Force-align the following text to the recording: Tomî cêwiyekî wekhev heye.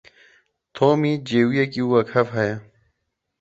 Tomî 0.75 1.13
cêwiyekî 1.27 1.83
wekhev 1.91 2.27
heye. 2.35 2.55